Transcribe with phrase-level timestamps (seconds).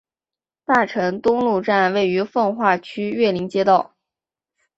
[0.65, 3.93] 大成东路站位于奉化区岳林街道。